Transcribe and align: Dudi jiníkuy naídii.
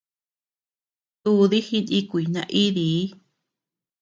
Dudi 1.23 1.59
jiníkuy 1.67 2.25
naídii. 2.33 3.01